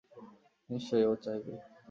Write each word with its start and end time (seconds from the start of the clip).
নিশ্চয়, 0.69 1.03
ও 1.05 1.13
চাইবে। 1.23 1.53